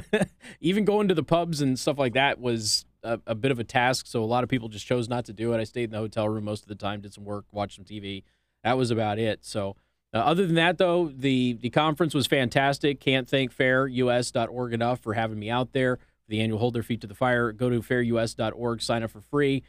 [0.60, 3.64] even going to the pubs and stuff like that was a, a, bit of a
[3.64, 4.06] task.
[4.06, 5.60] So a lot of people just chose not to do it.
[5.60, 7.84] I stayed in the hotel room most of the time, did some work, watched some
[7.84, 8.24] TV.
[8.64, 9.44] That was about it.
[9.44, 9.76] So
[10.14, 13.00] uh, other than that, though, the the conference was fantastic.
[13.00, 17.00] Can't thank fairus.org enough for having me out there for the annual Hold Their Feet
[17.00, 17.50] to the Fire.
[17.52, 19.62] Go to fairus.org, sign up for free.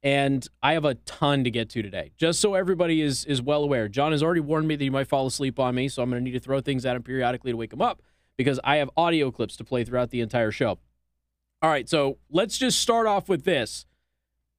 [0.00, 3.64] And I have a ton to get to today, just so everybody is is well
[3.64, 3.88] aware.
[3.88, 6.24] John has already warned me that he might fall asleep on me, so I'm going
[6.24, 8.00] to need to throw things at him periodically to wake him up
[8.38, 10.78] because I have audio clips to play throughout the entire show.
[11.60, 13.84] All right, so let's just start off with this.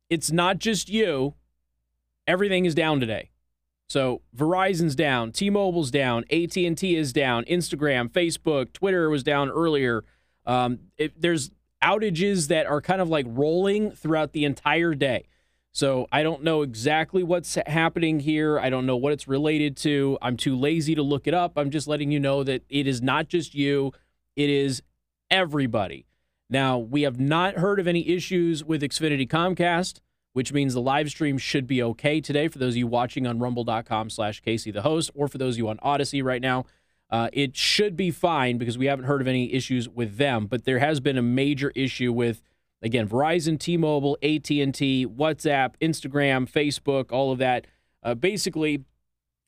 [0.10, 1.34] It's not just you.
[2.28, 3.32] Everything is down today.
[3.88, 10.04] So Verizon's down, T-Mobile's down, AT&T is down, Instagram, Facebook, Twitter was down earlier.
[10.46, 11.50] Um, it, there's
[11.84, 15.28] outages that are kind of like rolling throughout the entire day.
[15.72, 18.60] So I don't know exactly what's happening here.
[18.60, 20.18] I don't know what it's related to.
[20.22, 21.54] I'm too lazy to look it up.
[21.58, 23.94] I'm just letting you know that it is not just you,
[24.36, 24.82] it is
[25.30, 26.06] everybody.
[26.50, 30.00] Now, we have not heard of any issues with Xfinity Comcast,
[30.34, 33.38] which means the live stream should be okay today for those of you watching on
[33.38, 36.66] rumble.com slash Casey the host, or for those of you on Odysee right now.
[37.12, 40.66] Uh, it should be fine because we haven't heard of any issues with them, but
[40.66, 42.42] there has been a major issue with
[42.82, 47.68] again Verizon, T-Mobile, AT&T, WhatsApp, Instagram, Facebook, all of that.
[48.02, 48.84] Uh, basically,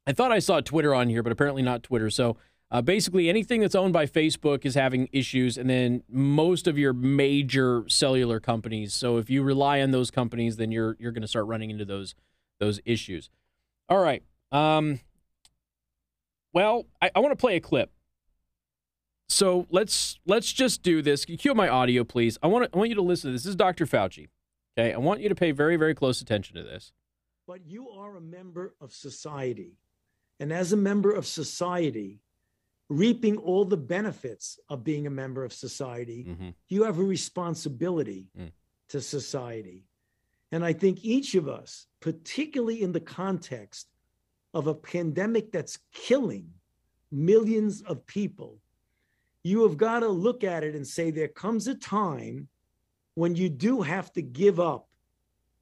[0.05, 2.09] I thought I saw Twitter on here, but apparently not Twitter.
[2.09, 2.37] So
[2.71, 6.93] uh, basically, anything that's owned by Facebook is having issues, and then most of your
[6.93, 8.93] major cellular companies.
[8.93, 11.83] So if you rely on those companies, then you're you're going to start running into
[11.83, 12.15] those
[12.59, 13.29] those issues.
[13.89, 14.23] All right.
[14.53, 15.01] Um,
[16.53, 17.91] well, I, I want to play a clip.
[19.31, 21.23] So let's let's just do this.
[21.23, 22.37] Cue my audio, please.
[22.43, 23.43] I want to, I want you to listen to this.
[23.43, 23.85] This is Dr.
[23.85, 24.27] Fauci.
[24.77, 26.91] Okay, I want you to pay very very close attention to this.
[27.47, 29.77] But you are a member of society,
[30.41, 32.19] and as a member of society
[32.89, 36.49] reaping all the benefits of being a member of society, mm-hmm.
[36.67, 38.51] you have a responsibility mm.
[38.89, 39.85] to society.
[40.51, 43.87] And I think each of us, particularly in the context
[44.53, 46.49] of a pandemic that's killing
[47.13, 48.59] millions of people,
[49.43, 52.47] you have got to look at it and say there comes a time
[53.15, 54.87] when you do have to give up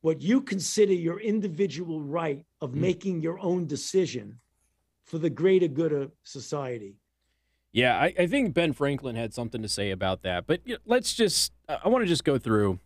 [0.02, 2.76] what you consider your individual right of mm.
[2.76, 4.40] making your own decision
[5.04, 6.96] for the greater good of society.
[7.72, 10.48] Yeah, I, I, think Ben Franklin had something to say about that.
[10.48, 12.80] But let's just, I want to just go through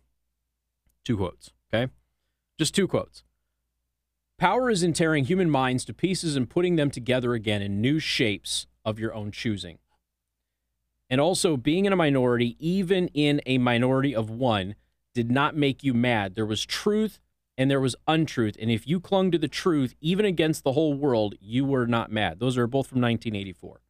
[1.04, 1.90] two quotes, okay?
[2.58, 3.22] Just two quotes.
[4.36, 7.98] Power is in tearing human minds to pieces and putting them together again in new
[7.98, 9.78] shapes of your own choosing.
[11.10, 14.74] And also, being in a minority, even in a minority of one,
[15.14, 16.34] did not make you mad.
[16.34, 17.20] There was truth
[17.56, 18.56] and there was untruth.
[18.60, 22.10] And if you clung to the truth, even against the whole world, you were not
[22.10, 22.40] mad.
[22.40, 23.80] Those are both from 1984.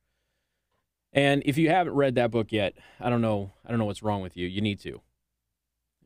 [1.12, 4.02] And if you haven't read that book yet, I don't know, I don't know what's
[4.02, 4.46] wrong with you.
[4.46, 5.00] You need to.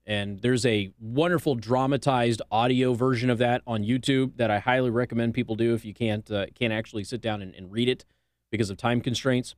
[0.07, 5.35] And there's a wonderful dramatized audio version of that on YouTube that I highly recommend
[5.35, 8.07] people do if you can't uh, can't actually sit down and, and read it
[8.51, 9.55] because of time constraints.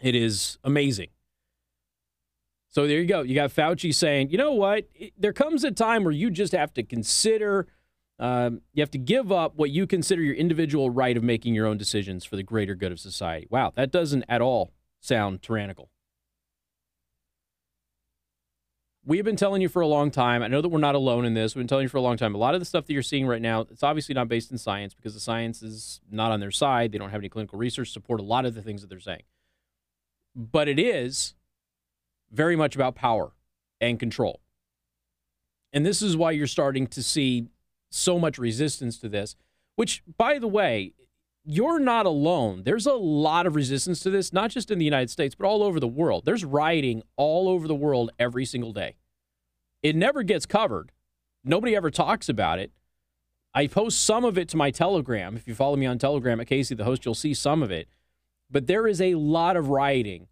[0.00, 1.08] It is amazing.
[2.68, 3.22] So there you go.
[3.22, 4.88] You got Fauci saying, you know what?
[5.16, 7.66] There comes a time where you just have to consider,
[8.18, 11.66] um, you have to give up what you consider your individual right of making your
[11.66, 13.48] own decisions for the greater good of society.
[13.50, 15.90] Wow, that doesn't at all sound tyrannical.
[19.04, 20.42] We have been telling you for a long time.
[20.42, 21.54] I know that we're not alone in this.
[21.54, 22.34] We've been telling you for a long time.
[22.34, 24.58] A lot of the stuff that you're seeing right now, it's obviously not based in
[24.58, 26.92] science because the science is not on their side.
[26.92, 29.00] They don't have any clinical research to support a lot of the things that they're
[29.00, 29.22] saying.
[30.38, 31.34] But it is
[32.30, 33.32] very much about power
[33.80, 34.40] and control.
[35.72, 37.48] And this is why you're starting to see
[37.90, 39.34] so much resistance to this,
[39.74, 40.92] which, by the way,
[41.44, 42.62] you're not alone.
[42.64, 45.62] There's a lot of resistance to this, not just in the United States, but all
[45.62, 46.24] over the world.
[46.24, 48.94] There's rioting all over the world every single day.
[49.82, 50.92] It never gets covered.
[51.42, 52.70] Nobody ever talks about it.
[53.54, 55.36] I post some of it to my Telegram.
[55.36, 57.88] If you follow me on Telegram at Casey the host, you'll see some of it.
[58.50, 60.28] But there is a lot of rioting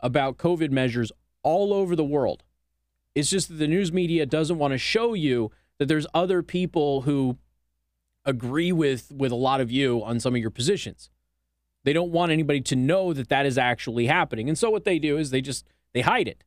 [0.00, 1.12] about COVID measures
[1.42, 2.42] all over the world.
[3.14, 7.02] It's just that the news media doesn't want to show you that there's other people
[7.02, 7.38] who
[8.24, 11.10] agree with with a lot of you on some of your positions.
[11.84, 14.48] They don't want anybody to know that that is actually happening.
[14.48, 16.44] And so what they do is they just they hide it.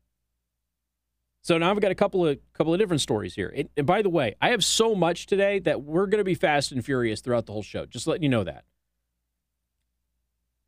[1.42, 3.52] So now I've got a couple of couple of different stories here.
[3.56, 6.36] And, and by the way, I have so much today that we're going to be
[6.36, 7.86] fast and furious throughout the whole show.
[7.86, 8.66] Just letting you know that.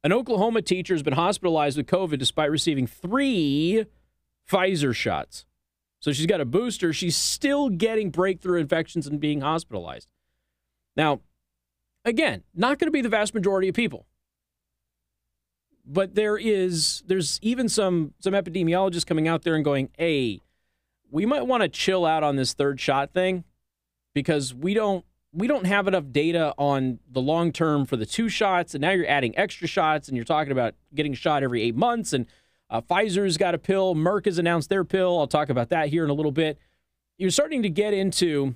[0.04, 3.86] An Oklahoma teacher has been hospitalized with COVID despite receiving three
[4.52, 5.46] Pfizer shots.
[6.00, 6.92] So she's got a booster.
[6.92, 10.10] She's still getting breakthrough infections and being hospitalized.
[10.98, 11.22] Now,
[12.04, 14.06] again, not going to be the vast majority of people.
[15.86, 20.40] but there is there's even some some epidemiologists coming out there and going, "Hey,
[21.12, 23.44] we might want to chill out on this third shot thing
[24.14, 28.30] because we don't we don't have enough data on the long term for the two
[28.30, 31.75] shots, and now you're adding extra shots, and you're talking about getting shot every eight
[31.75, 32.27] months, and
[32.69, 35.19] uh, Pfizer's got a pill, Merck has announced their pill.
[35.19, 36.57] I'll talk about that here in a little bit.
[37.18, 38.56] You're starting to get into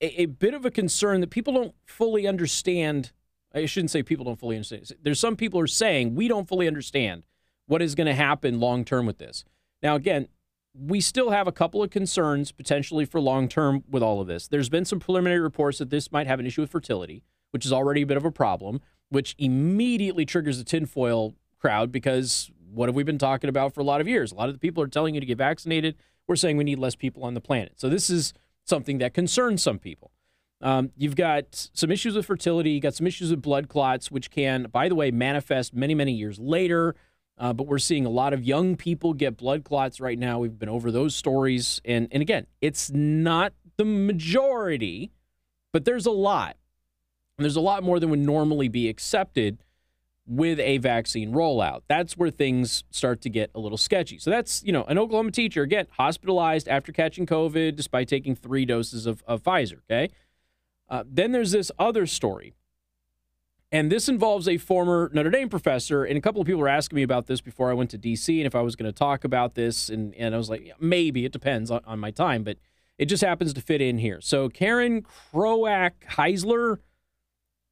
[0.00, 3.12] a, a bit of a concern that people don't fully understand.
[3.54, 4.90] I shouldn't say people don't fully understand.
[5.02, 7.24] There's some people are saying we don't fully understand
[7.66, 9.44] what is going to happen long term with this.
[9.82, 10.28] Now, again,
[10.78, 14.48] we still have a couple of concerns potentially for long term with all of this.
[14.48, 17.72] There's been some preliminary reports that this might have an issue with fertility, which is
[17.72, 22.96] already a bit of a problem, which immediately triggers the tinfoil crowd because what have
[22.96, 24.32] we been talking about for a lot of years?
[24.32, 25.96] A lot of the people are telling you to get vaccinated.
[26.26, 27.74] We're saying we need less people on the planet.
[27.76, 28.32] So this is
[28.64, 30.10] something that concerns some people.
[30.60, 32.70] Um, you've got some issues with fertility.
[32.70, 36.12] You got some issues with blood clots, which can, by the way, manifest many, many
[36.12, 36.94] years later.
[37.38, 40.38] Uh, but we're seeing a lot of young people get blood clots right now.
[40.38, 41.80] We've been over those stories.
[41.84, 45.12] And, and again, it's not the majority,
[45.72, 46.56] but there's a lot.
[47.36, 49.58] And there's a lot more than would normally be accepted
[50.26, 51.82] with a vaccine rollout.
[51.88, 54.18] That's where things start to get a little sketchy.
[54.18, 58.64] So that's, you know, an Oklahoma teacher, again, hospitalized after catching COVID despite taking three
[58.64, 60.10] doses of, of Pfizer, okay?
[60.88, 62.54] Uh, then there's this other story.
[63.72, 66.04] And this involves a former Notre Dame professor.
[66.04, 68.36] And a couple of people were asking me about this before I went to DC
[68.38, 69.88] and if I was going to talk about this.
[69.88, 72.58] And, and I was like, maybe it depends on, on my time, but
[72.98, 74.20] it just happens to fit in here.
[74.20, 76.78] So Karen Croake Heisler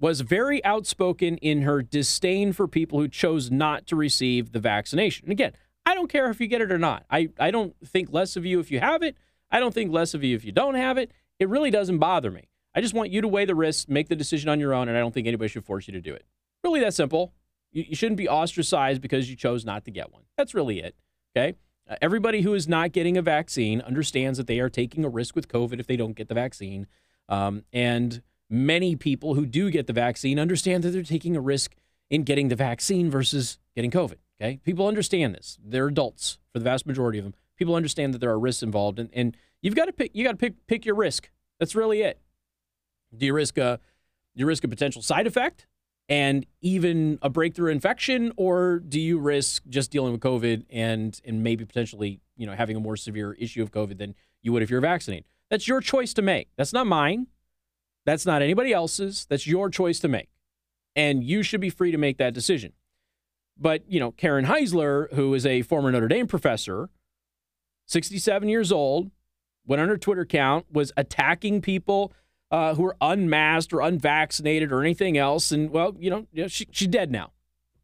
[0.01, 5.27] was very outspoken in her disdain for people who chose not to receive the vaccination.
[5.27, 5.53] And again,
[5.87, 7.05] I don't care if you get it or not.
[7.11, 9.17] I, I don't think less of you if you have it.
[9.51, 11.13] I don't think less of you if you don't have it.
[11.39, 12.49] It really doesn't bother me.
[12.75, 14.97] I just want you to weigh the risks, make the decision on your own, and
[14.97, 16.25] I don't think anybody should force you to do it.
[16.63, 17.33] Really that simple.
[17.73, 20.23] You, you shouldn't be ostracized because you chose not to get one.
[20.37, 20.97] That's really it.
[21.37, 21.57] Okay?
[21.89, 25.37] Uh, everybody who is not getting a vaccine understands that they are taking a risk
[25.37, 26.87] with COVID if they don't get the vaccine.
[27.29, 31.77] Um, and many people who do get the vaccine understand that they're taking a risk
[32.11, 34.17] in getting the vaccine versus getting COVID.
[34.41, 34.59] Okay.
[34.65, 35.59] People understand this.
[35.65, 37.35] They're adults for the vast majority of them.
[37.57, 40.33] People understand that there are risks involved and, and you've got to pick you got
[40.33, 41.31] to pick pick your risk.
[41.61, 42.19] That's really it.
[43.17, 43.81] Do you risk a
[44.37, 45.67] do you risk a potential side effect
[46.09, 51.43] and even a breakthrough infection, or do you risk just dealing with COVID and and
[51.43, 54.71] maybe potentially, you know, having a more severe issue of COVID than you would if
[54.71, 55.25] you're vaccinated?
[55.51, 56.49] That's your choice to make.
[56.57, 57.29] That's not mine.
[58.05, 59.27] That's not anybody else's.
[59.29, 60.29] That's your choice to make.
[60.97, 62.73] And you should be free to make that decision.
[63.57, 66.91] But, you know, Karen Heisler, who is a former Notre Dame professor,
[67.87, 69.11] 67 years old,
[69.67, 72.13] went on her Twitter account, was attacking people
[72.55, 75.51] uh, who are unmasked or unvaccinated or anything else.
[75.51, 77.33] And, well, you know, you know she, she's dead now.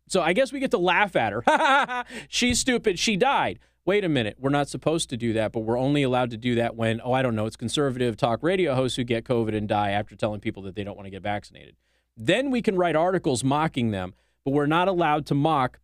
[0.06, 2.04] So I guess we get to laugh at her.
[2.28, 2.98] She's stupid.
[2.98, 6.30] She died wait a minute, we're not supposed to do that, but we're only allowed
[6.30, 9.24] to do that when, oh, I don't know, it's conservative talk radio hosts who get
[9.24, 11.74] COVID and die after telling people that they don't want to get vaccinated.
[12.16, 14.14] Then we can write articles mocking them,
[14.44, 15.80] but we're not allowed to mock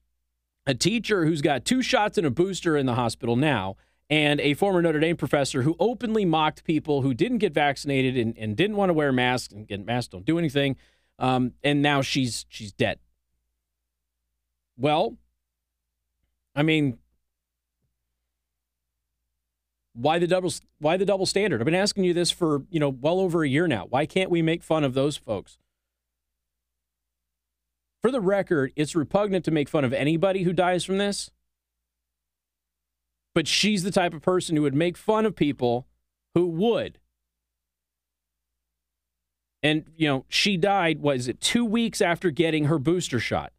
[0.66, 3.76] a teacher who's got two shots and a booster in the hospital now
[4.08, 8.36] and a former Notre Dame professor who openly mocked people who didn't get vaccinated and,
[8.38, 10.76] and didn't want to wear masks and get masks don't do anything.
[11.18, 12.98] Um, and now she's she's dead.
[14.76, 15.16] Well,
[16.54, 16.98] I mean,
[19.94, 21.60] why the double why the double standard?
[21.60, 23.86] I've been asking you this for, you know, well over a year now.
[23.88, 25.58] Why can't we make fun of those folks?
[28.02, 31.30] For the record, it's repugnant to make fun of anybody who dies from this.
[33.36, 35.86] But she's the type of person who would make fun of people
[36.34, 36.98] who would.
[39.62, 43.52] And, you know, she died, what is it, two weeks after getting her booster shot.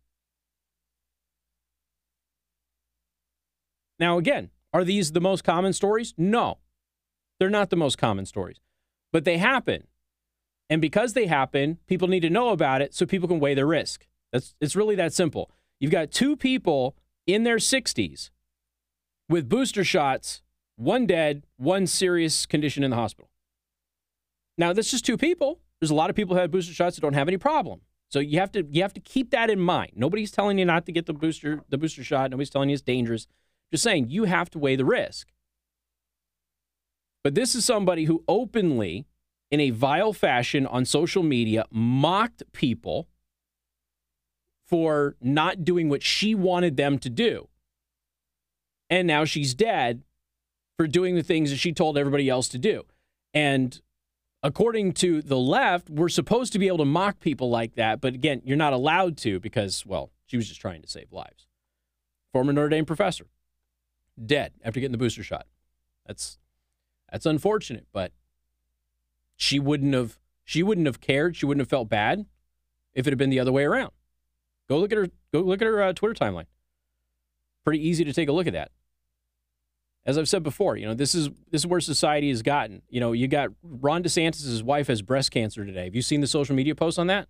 [4.00, 6.16] Now, again, are these the most common stories?
[6.18, 6.58] No,
[7.40, 8.60] they're not the most common stories,
[9.14, 9.86] but they happen.
[10.72, 13.68] And because they happen, people need to know about it so people can weigh their
[13.68, 14.08] risk.
[14.34, 15.52] That's it's really that simple.
[15.80, 16.96] You've got two people
[17.28, 18.32] in their 60s
[19.30, 20.42] with booster shots,
[20.76, 23.30] one dead, one serious condition in the hospital.
[24.58, 25.60] Now, that's just two people.
[25.80, 27.82] There's a lot of people who have booster shots that don't have any problem.
[28.10, 29.92] So you have to you have to keep that in mind.
[29.96, 32.32] Nobody's telling you not to get the booster the booster shot.
[32.32, 33.28] Nobody's telling you it's dangerous.
[33.72, 35.28] Just saying, you have to weigh the risk.
[37.24, 39.06] But this is somebody who openly,
[39.52, 43.10] in a vile fashion on social media, mocked people
[44.66, 47.50] for not doing what she wanted them to do.
[48.89, 50.03] And now she's dead
[50.77, 52.86] for doing the things that she told everybody else to do.
[53.34, 53.82] And
[54.44, 58.00] according to the left, we're supposed to be able to mock people like that.
[58.00, 61.48] But again, you're not allowed to because, well, she was just trying to save lives.
[62.32, 63.25] Former Notre Dame professor,
[64.24, 65.48] dead after getting the booster shot.
[66.06, 66.38] That's
[67.12, 68.12] that's unfortunate, but
[69.36, 71.36] she wouldn't have she wouldn't have cared.
[71.36, 72.25] She wouldn't have felt bad
[72.94, 73.91] if it had been the other way around.
[74.70, 75.08] Go look at her.
[75.32, 76.46] Go look at her uh, Twitter timeline.
[77.63, 78.72] Pretty easy to take a look at that.
[80.08, 82.82] As I've said before, you know this is this is where society has gotten.
[82.90, 85.84] You know, you got Ron DeSantis' wife has breast cancer today.
[85.84, 87.28] Have you seen the social media post on that?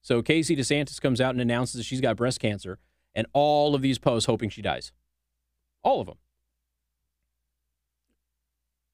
[0.00, 2.78] So Casey DeSantis comes out and announces that she's got breast cancer,
[3.14, 4.90] and all of these posts hoping she dies.
[5.82, 6.16] All of them.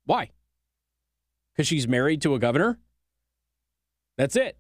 [0.05, 0.31] Why?
[1.55, 2.81] Because she's married to a governor?
[4.19, 4.57] That's it.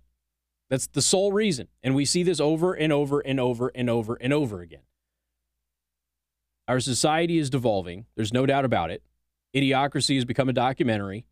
[0.70, 1.66] That's the sole reason.
[1.82, 4.82] And we see this over and over and over and over and over again.
[6.68, 8.06] Our society is devolving.
[8.14, 9.02] There's no doubt about it.
[9.54, 11.26] Idiocracy has become a documentary,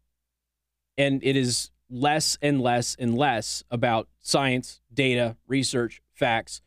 [0.98, 6.60] and it is less and less and less about science, data, research, facts.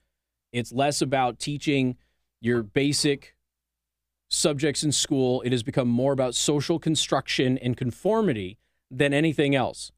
[0.51, 1.98] It's less about teaching
[2.41, 3.36] your basic
[4.29, 5.41] subjects in school.
[5.41, 8.58] It has become more about social construction and conformity
[8.89, 9.91] than anything else.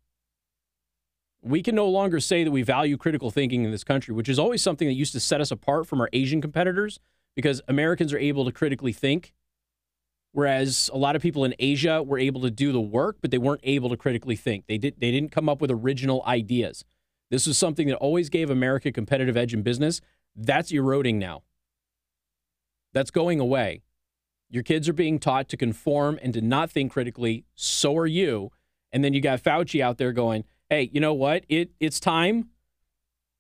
[1.42, 4.40] We can no longer say that we value critical thinking in this country, which is
[4.40, 7.00] always something that used to set us apart from our Asian competitors
[7.36, 9.34] because Americans are able to critically think,
[10.32, 13.38] whereas a lot of people in Asia were able to do the work, but they
[13.38, 14.65] weren't able to critically think.
[14.68, 16.86] They did they didn't come up with original ideas.
[17.30, 20.01] This was something that always gave America a competitive edge in business.
[20.36, 21.44] That's eroding now.
[22.94, 23.82] That's going away.
[24.50, 27.46] Your kids are being taught to conform and to not think critically.
[27.56, 28.51] So are you.
[28.92, 31.44] And then you got Fauci out there going, "Hey, you know what?
[31.50, 32.50] It it's time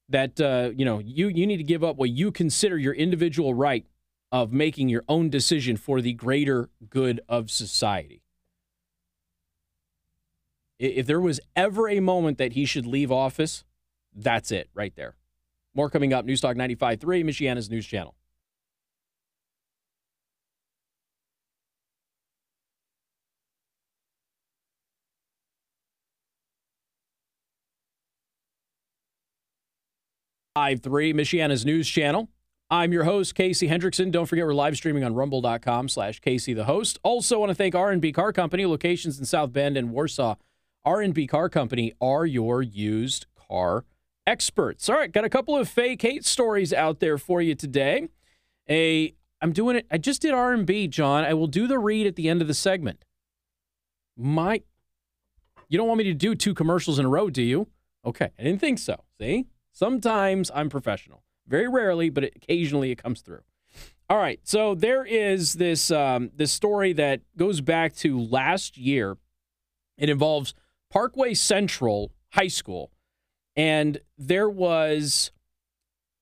[0.09, 3.53] that uh, you know you you need to give up what you consider your individual
[3.53, 3.85] right
[4.31, 8.21] of making your own decision for the greater good of society.
[10.77, 13.63] If there was ever a moment that he should leave office,
[14.13, 15.15] that's it right there.
[15.73, 16.25] More coming up.
[16.25, 18.15] Newstalk 95.3, Michiana's news channel.
[30.55, 32.29] Five three, Michiana's news channel.
[32.69, 34.09] I'm your host, Casey Hendrickson.
[34.09, 36.97] Don't forget we're live streaming on rumble.com slash Casey the host.
[37.03, 40.35] Also want to thank R&B Car Company, locations in South Bend and Warsaw.
[40.85, 43.83] R&B Car Company are your used car
[44.25, 44.87] experts.
[44.87, 48.07] All right, got a couple of fake hate stories out there for you today.
[48.69, 49.85] A I'm doing it.
[49.91, 51.25] I just did R&B, John.
[51.25, 53.03] I will do the read at the end of the segment.
[54.15, 54.61] My
[55.67, 57.67] You don't want me to do two commercials in a row, do you?
[58.05, 59.03] Okay, I didn't think so.
[59.19, 59.47] See?
[59.75, 61.21] Sometimes I'm professional.
[61.45, 63.41] Very rarely, but occasionally it comes through.
[64.09, 69.17] All right, so there is this um, this story that goes back to last year.
[69.97, 70.53] It involves
[70.89, 72.89] Parkway Central High School,
[73.57, 75.31] and there was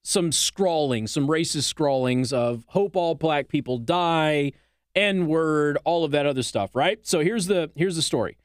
[0.03, 4.53] some scrawling, some racist scrawlings of "Hope all black people die,"
[4.95, 6.75] N word, all of that other stuff.
[6.75, 7.05] Right.
[7.05, 8.35] So here's the here's the story.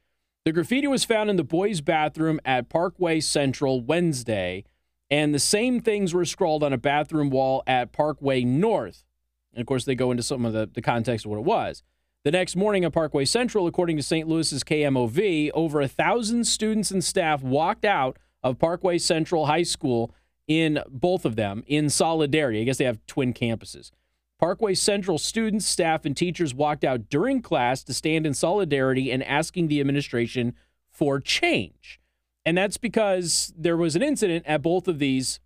[0.44, 4.64] The graffiti was found in the boys' bathroom at Parkway Central Wednesday
[5.10, 9.04] and the same things were scrawled on a bathroom wall at Parkway North.
[9.52, 11.82] And of course, they go into some of the, the context of what it was.
[12.24, 14.28] The next morning at Parkway Central, according to St.
[14.28, 20.14] Louis's KMOV, over a thousand students and staff walked out of Parkway Central High School
[20.46, 22.60] in both of them in solidarity.
[22.60, 23.90] I guess they have twin campuses.
[24.38, 29.22] Parkway Central students, staff, and teachers walked out during class to stand in solidarity and
[29.24, 30.54] asking the administration
[30.90, 32.00] for change.
[32.44, 35.40] And that's because there was an incident at both of these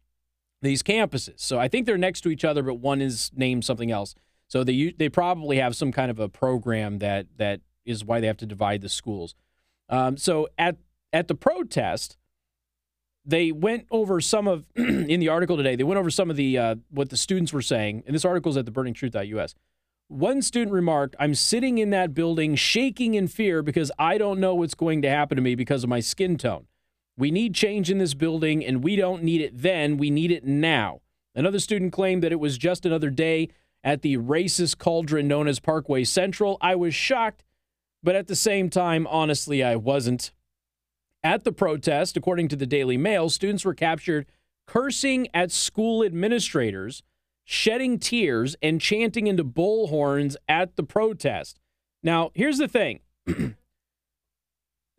[0.62, 1.40] these campuses.
[1.40, 4.14] So I think they're next to each other, but one is named something else.
[4.46, 8.26] So they they probably have some kind of a program that that is why they
[8.26, 9.34] have to divide the schools.
[9.88, 10.76] Um, so at
[11.12, 12.16] at the protest,
[13.24, 15.76] they went over some of in the article today.
[15.76, 18.50] They went over some of the uh, what the students were saying, and this article
[18.50, 19.54] is at theburningtruth.us.
[20.08, 24.54] One student remarked, "I'm sitting in that building, shaking in fear because I don't know
[24.54, 26.66] what's going to happen to me because of my skin tone."
[27.16, 29.96] We need change in this building, and we don't need it then.
[29.96, 31.00] We need it now.
[31.34, 33.48] Another student claimed that it was just another day
[33.84, 36.58] at the racist cauldron known as Parkway Central.
[36.60, 37.44] I was shocked,
[38.02, 40.32] but at the same time, honestly, I wasn't.
[41.24, 44.26] At the protest, according to the Daily Mail, students were captured
[44.66, 47.02] cursing at school administrators,
[47.44, 51.60] shedding tears, and chanting into bullhorns at the protest.
[52.02, 53.00] Now, here's the thing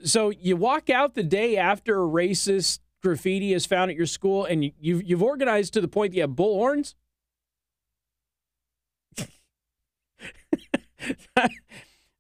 [0.04, 4.46] So you walk out the day after a racist graffiti is found at your school,
[4.46, 6.96] and you, you've you've organized to the point that you have bullhorns.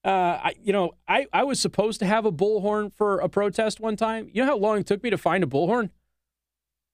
[0.06, 3.80] Uh, I, you know, I, I was supposed to have a bullhorn for a protest
[3.80, 4.30] one time.
[4.34, 5.92] You know how long it took me to find a bullhorn?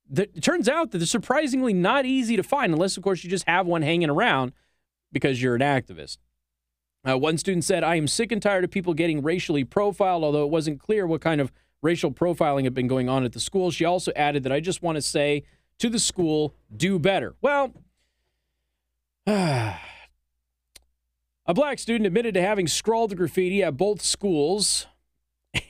[0.08, 3.30] The, it turns out that they're surprisingly not easy to find, unless, of course, you
[3.30, 4.54] just have one hanging around
[5.12, 6.18] because you're an activist.
[7.08, 10.44] Uh, one student said, I am sick and tired of people getting racially profiled, although
[10.44, 11.52] it wasn't clear what kind of
[11.82, 13.72] racial profiling had been going on at the school.
[13.72, 15.44] She also added that I just want to say
[15.80, 17.36] to the school, do better.
[17.42, 17.74] Well,
[19.28, 19.78] a
[21.48, 24.88] black student admitted to having scrawled graffiti at both schools.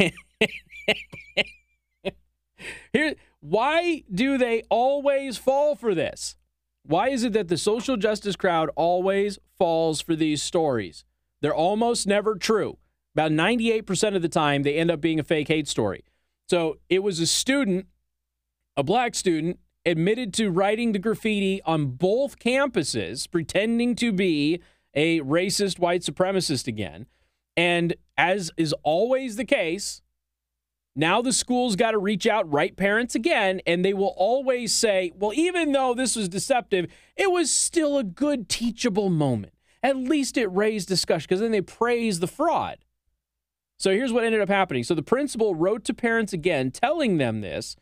[2.91, 6.35] Here, why do they always fall for this?
[6.83, 11.05] Why is it that the social justice crowd always falls for these stories?
[11.41, 12.77] They're almost never true.
[13.15, 16.03] About 98% of the time, they end up being a fake hate story.
[16.49, 17.87] So it was a student,
[18.77, 24.61] a black student, admitted to writing the graffiti on both campuses, pretending to be
[24.93, 27.05] a racist white supremacist again.
[27.55, 30.01] And as is always the case,
[30.95, 35.11] now the school's got to reach out, write parents again, and they will always say,
[35.15, 39.53] well, even though this was deceptive, it was still a good teachable moment.
[39.81, 42.79] At least it raised discussion because then they praise the fraud.
[43.77, 44.83] So here's what ended up happening.
[44.83, 47.77] So the principal wrote to parents again, telling them this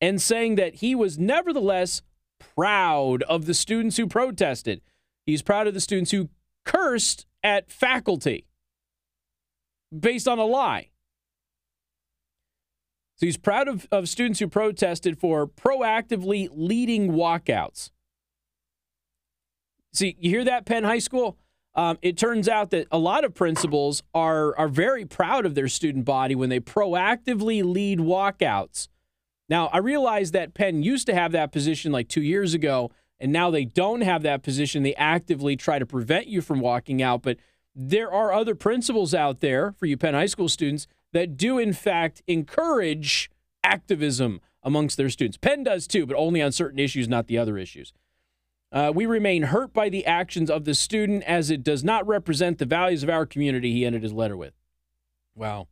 [0.00, 2.02] and saying that he was nevertheless
[2.38, 4.80] proud of the students who protested.
[5.26, 6.30] He's proud of the students who
[6.64, 8.46] cursed at faculty
[9.96, 10.90] based on a lie.
[13.16, 17.90] So he's proud of, of students who protested for proactively leading walkouts.
[19.92, 21.38] See, you hear that, Penn High School?
[21.74, 25.68] Um, it turns out that a lot of principals are are very proud of their
[25.68, 28.88] student body when they proactively lead walkouts.
[29.48, 32.90] Now, I realize that Penn used to have that position like two years ago,
[33.20, 34.82] and now they don't have that position.
[34.82, 37.22] They actively try to prevent you from walking out.
[37.22, 37.36] But
[37.74, 41.74] there are other principals out there for you Penn High School students that do, in
[41.74, 43.30] fact, encourage
[43.62, 45.36] activism amongst their students.
[45.36, 47.92] Penn does too, but only on certain issues, not the other issues.
[48.72, 52.58] Uh, we remain hurt by the actions of the student as it does not represent
[52.58, 54.54] the values of our community, he ended his letter with.
[55.34, 55.68] Wow.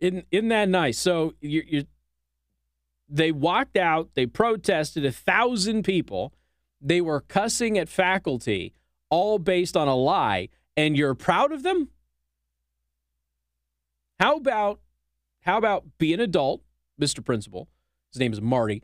[0.00, 0.98] Isn't, isn't that nice?
[0.98, 1.86] So you, you,
[3.08, 6.32] they walked out, they protested, a thousand people.
[6.80, 8.72] They were cussing at faculty,
[9.10, 11.88] all based on a lie, and you're proud of them?
[14.20, 14.80] How about
[15.40, 16.62] how about be an adult,
[17.00, 17.24] Mr.
[17.24, 17.68] Principal?
[18.12, 18.82] His name is Marty.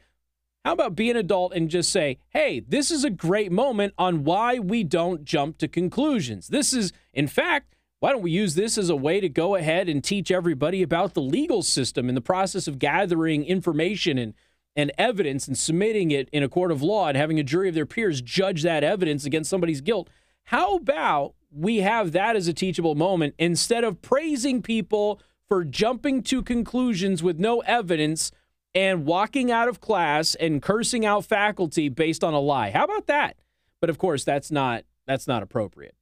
[0.65, 4.25] How about be an adult and just say, hey, this is a great moment on
[4.25, 6.49] why we don't jump to conclusions.
[6.49, 9.89] This is, in fact, why don't we use this as a way to go ahead
[9.89, 14.35] and teach everybody about the legal system in the process of gathering information and,
[14.77, 17.75] and evidence and submitting it in a court of law and having a jury of
[17.75, 20.11] their peers judge that evidence against somebody's guilt?
[20.45, 26.23] How about we have that as a teachable moment instead of praising people for jumping
[26.25, 28.31] to conclusions with no evidence
[28.75, 32.71] and walking out of class and cursing out faculty based on a lie.
[32.71, 33.37] How about that?
[33.81, 35.95] But of course, that's not that's not appropriate.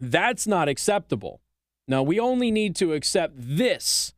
[0.00, 1.40] That's not acceptable.
[1.86, 4.14] Now, we only need to accept this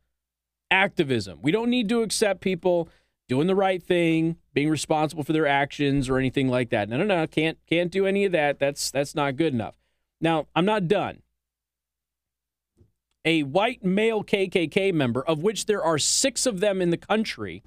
[0.71, 1.39] activism.
[1.41, 2.89] We don't need to accept people
[3.27, 6.89] doing the right thing, being responsible for their actions or anything like that.
[6.89, 8.59] No, no, no, can't can't do any of that.
[8.59, 9.77] That's that's not good enough.
[10.19, 11.21] Now, I'm not done.
[13.27, 17.61] A white male KKK member, of which there are six of them in the country,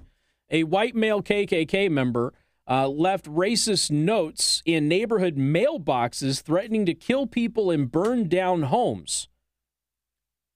[0.49, 2.33] a white male KKK member
[2.67, 9.27] uh, left racist notes in neighborhood mailboxes threatening to kill people and burn down homes.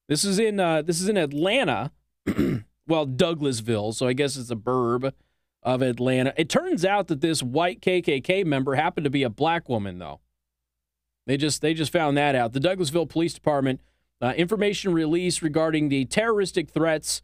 [0.10, 1.92] This is in uh, this is in Atlanta,
[2.88, 5.14] well Douglasville, so I guess it's a burb
[5.62, 6.34] of Atlanta.
[6.36, 10.22] It turns out that this white KKK member happened to be a black woman, though.
[11.28, 12.54] They just they just found that out.
[12.54, 13.82] The Douglasville Police Department
[14.26, 17.22] uh, information released regarding the terroristic threats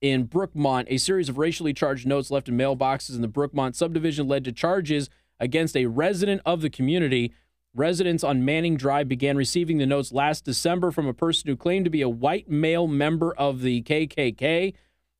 [0.00, 0.86] in Brookmont.
[0.88, 4.50] A series of racially charged notes left in mailboxes in the Brookmont subdivision led to
[4.52, 5.08] charges
[5.38, 7.32] against a resident of the community.
[7.72, 11.84] Residents on Manning Drive began receiving the notes last December from a person who claimed
[11.84, 14.74] to be a white male member of the KKK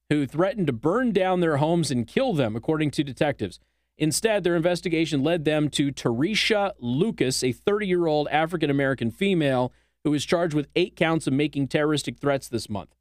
[0.09, 3.61] who threatened to burn down their homes and kill them, according to detectives.
[3.97, 9.73] Instead, their investigation led them to Tarisha Lucas, a 30 year old African American female
[10.05, 12.95] who is charged with eight counts of making terroristic threats this month.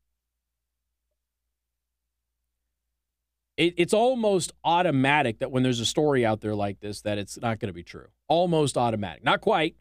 [3.60, 7.38] it, it's almost automatic that when there's a story out there like this, that it's
[7.38, 8.08] not going to be true.
[8.30, 9.24] Almost automatic.
[9.24, 9.76] Not quite,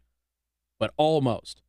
[0.79, 1.63] but almost.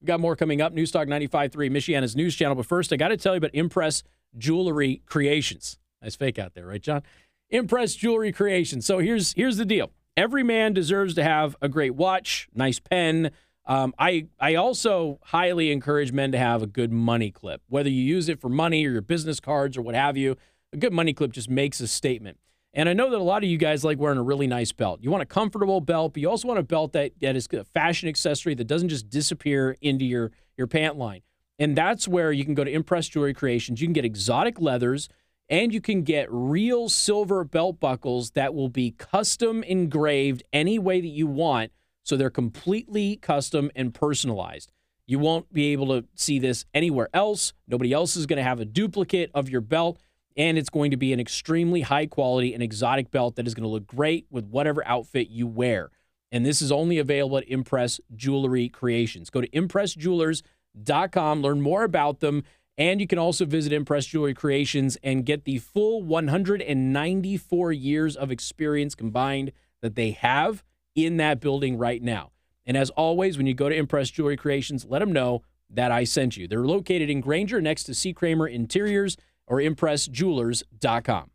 [0.00, 0.74] We got more coming up.
[0.74, 2.56] Newstalk 95.3, Michiana's news channel.
[2.56, 4.02] But first, I got to tell you about Impress
[4.36, 5.78] Jewelry Creations.
[6.02, 7.02] Nice fake out there, right, John?
[7.48, 8.84] Impress Jewelry Creations.
[8.84, 9.92] So here's here's the deal.
[10.16, 13.30] Every man deserves to have a great watch, nice pen,
[13.64, 18.02] Um, I I also highly encourage men to have a good money clip, whether you
[18.02, 20.36] use it for money or your business cards or what have you.
[20.72, 22.38] A good money clip just makes a statement.
[22.74, 25.00] And I know that a lot of you guys like wearing a really nice belt.
[25.02, 27.64] You want a comfortable belt, but you also want a belt that, that is a
[27.64, 31.20] fashion accessory that doesn't just disappear into your, your pant line.
[31.58, 33.82] And that's where you can go to Impress Jewelry Creations.
[33.82, 35.10] You can get exotic leathers
[35.50, 41.02] and you can get real silver belt buckles that will be custom engraved any way
[41.02, 41.72] that you want.
[42.02, 44.72] So they're completely custom and personalized.
[45.06, 47.52] You won't be able to see this anywhere else.
[47.66, 49.98] Nobody else is going to have a duplicate of your belt
[50.36, 53.64] and it's going to be an extremely high quality and exotic belt that is going
[53.64, 55.90] to look great with whatever outfit you wear.
[56.30, 59.28] And this is only available at Impress Jewelry Creations.
[59.28, 62.44] Go to impressjewelers.com, learn more about them,
[62.78, 68.30] and you can also visit Impress Jewelry Creations and get the full 194 years of
[68.30, 72.30] experience combined that they have in that building right now.
[72.64, 76.04] And as always, when you go to Impress Jewelry Creations, let them know that I
[76.04, 76.46] sent you.
[76.46, 78.12] They're located in Granger next to C.
[78.12, 81.31] Kramer Interiors or ImpressJewelers.com.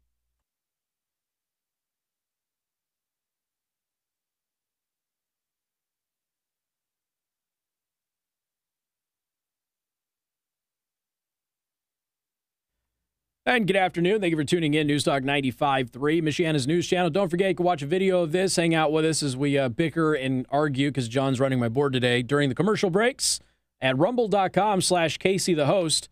[13.48, 14.20] And good afternoon.
[14.20, 14.90] Thank you for tuning in.
[14.90, 15.90] Newstalk 95.3,
[16.22, 17.10] Michiana's news channel.
[17.10, 19.58] Don't forget, you can watch a video of this, hang out with us as we
[19.58, 23.40] uh, bicker and argue because John's running my board today during the commercial breaks
[23.80, 26.10] at rumble.com slash Casey the host.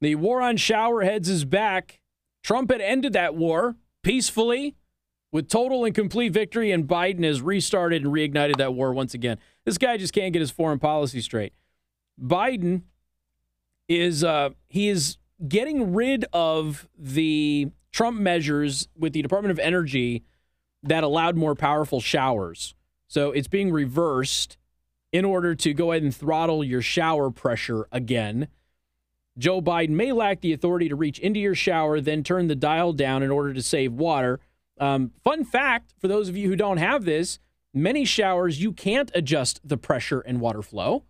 [0.00, 2.00] The war on showerheads is back.
[2.44, 4.76] Trump had ended that war peacefully
[5.32, 9.38] with total and complete victory, and Biden has restarted and reignited that war once again.
[9.64, 11.54] This guy just can't get his foreign policy straight.
[12.22, 12.82] Biden
[13.88, 20.22] is uh, he is getting rid of the Trump measures with the Department of Energy
[20.82, 22.74] that allowed more powerful showers.
[23.08, 24.56] So it's being reversed
[25.12, 28.48] in order to go ahead and throttle your shower pressure again.
[29.38, 32.92] Joe Biden may lack the authority to reach into your shower, then turn the dial
[32.92, 34.40] down in order to save water.
[34.78, 37.38] Um, fun fact for those of you who don't have this,
[37.72, 41.04] many showers you can't adjust the pressure and water flow.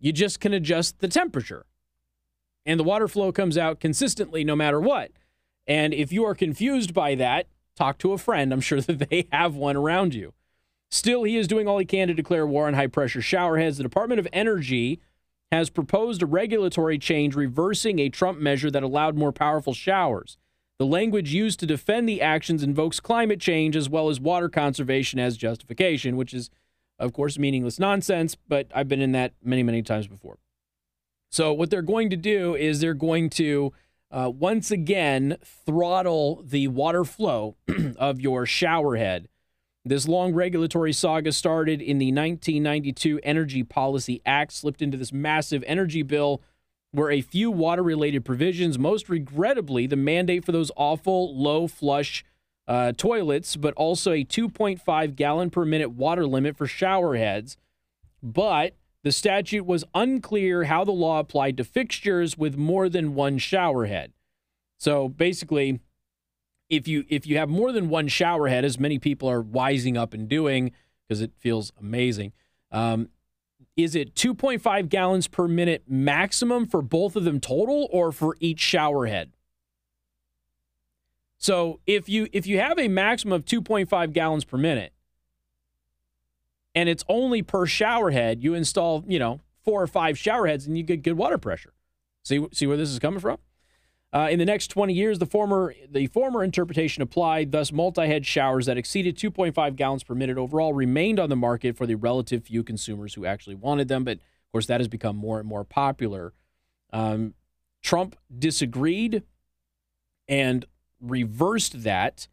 [0.00, 1.66] You just can adjust the temperature.
[2.66, 5.10] And the water flow comes out consistently no matter what.
[5.66, 8.52] And if you are confused by that, talk to a friend.
[8.52, 10.34] I'm sure that they have one around you.
[10.90, 13.76] Still, he is doing all he can to declare war on high pressure showerheads.
[13.76, 15.00] The Department of Energy
[15.52, 20.36] has proposed a regulatory change reversing a Trump measure that allowed more powerful showers.
[20.78, 25.18] The language used to defend the actions invokes climate change as well as water conservation
[25.18, 26.50] as justification, which is,
[26.98, 30.38] of course, meaningless nonsense, but I've been in that many, many times before.
[31.30, 33.72] So, what they're going to do is they're going to
[34.10, 37.56] uh, once again throttle the water flow
[37.96, 39.28] of your shower head
[39.88, 45.64] this long regulatory saga started in the 1992 Energy Policy Act, slipped into this massive
[45.66, 46.42] energy bill
[46.90, 52.24] where a few water related provisions, most regrettably, the mandate for those awful low flush
[52.66, 57.56] uh, toilets, but also a 2.5 gallon per minute water limit for shower heads.
[58.22, 63.38] But the statute was unclear how the law applied to fixtures with more than one
[63.38, 64.12] shower head.
[64.76, 65.80] So basically,
[66.68, 69.96] if you if you have more than one shower head, as many people are wising
[69.96, 70.72] up and doing
[71.06, 72.32] because it feels amazing,
[72.70, 73.08] um,
[73.76, 78.60] is it 2.5 gallons per minute maximum for both of them total, or for each
[78.60, 79.32] shower head?
[81.38, 84.92] So if you if you have a maximum of 2.5 gallons per minute,
[86.74, 90.66] and it's only per shower head, you install you know four or five shower heads,
[90.66, 91.72] and you get good water pressure.
[92.24, 93.38] See see where this is coming from?
[94.10, 97.52] Uh, in the next 20 years, the former the former interpretation applied.
[97.52, 101.86] Thus, multi-head showers that exceeded 2.5 gallons per minute overall remained on the market for
[101.86, 104.04] the relative few consumers who actually wanted them.
[104.04, 106.32] But of course, that has become more and more popular.
[106.90, 107.34] Um,
[107.82, 109.24] Trump disagreed
[110.26, 110.64] and
[111.00, 112.28] reversed that.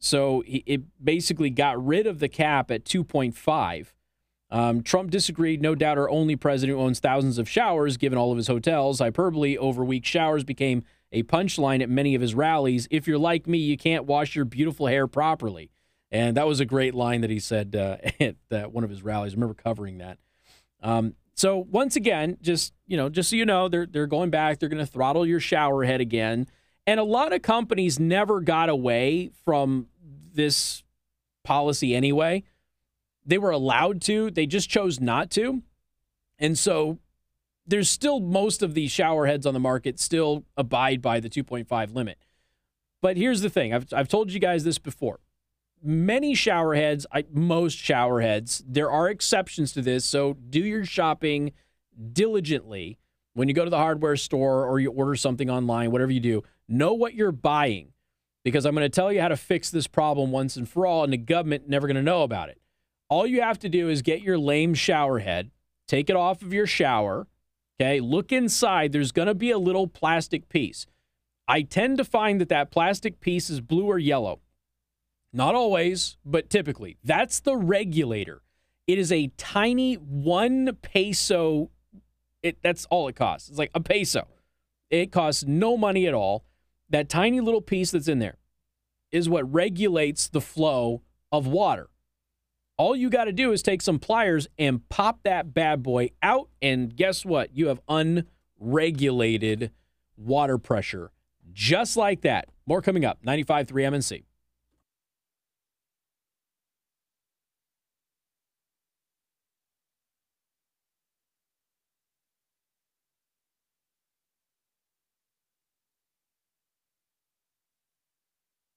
[0.00, 3.92] So it basically got rid of the cap at 2.5.
[4.50, 5.62] Um, Trump disagreed.
[5.62, 8.98] No doubt our only president who owns thousands of showers, given all of his hotels.
[8.98, 10.82] Hyperbole over weak showers became
[11.12, 12.88] a punchline at many of his rallies.
[12.90, 15.70] If you're like me, you can't wash your beautiful hair properly.
[16.10, 17.98] And that was a great line that he said uh,
[18.50, 19.32] at one of his rallies.
[19.32, 20.18] I remember covering that.
[20.82, 24.58] Um, so once again, just you know, just so you know, they're they're going back.
[24.58, 26.48] They're going to throttle your shower head again.
[26.90, 29.86] And a lot of companies never got away from
[30.34, 30.82] this
[31.44, 32.42] policy anyway.
[33.24, 35.62] They were allowed to, they just chose not to.
[36.36, 36.98] And so
[37.64, 41.94] there's still most of these shower heads on the market still abide by the 2.5
[41.94, 42.18] limit.
[43.00, 45.20] But here's the thing I've, I've told you guys this before.
[45.80, 50.04] many shower heads, I, most shower heads, there are exceptions to this.
[50.04, 51.52] So do your shopping
[52.12, 52.98] diligently
[53.34, 56.42] when you go to the hardware store or you order something online, whatever you do.
[56.72, 57.92] Know what you're buying
[58.44, 61.04] because I'm going to tell you how to fix this problem once and for all,
[61.04, 62.60] and the government never going to know about it.
[63.08, 65.50] All you have to do is get your lame shower head,
[65.88, 67.26] take it off of your shower,
[67.80, 67.98] okay?
[67.98, 68.92] Look inside.
[68.92, 70.86] There's going to be a little plastic piece.
[71.48, 74.38] I tend to find that that plastic piece is blue or yellow.
[75.32, 76.98] Not always, but typically.
[77.02, 78.42] That's the regulator.
[78.86, 81.70] It is a tiny one peso.
[82.42, 83.48] It that's all it costs.
[83.48, 84.28] It's like a peso.
[84.90, 86.44] It costs no money at all.
[86.90, 88.36] That tiny little piece that's in there
[89.10, 91.88] is what regulates the flow of water.
[92.76, 96.48] All you got to do is take some pliers and pop that bad boy out,
[96.62, 97.54] and guess what?
[97.54, 99.70] You have unregulated
[100.16, 101.12] water pressure.
[101.52, 102.48] Just like that.
[102.66, 103.22] More coming up.
[103.24, 104.24] 95.3 MNC.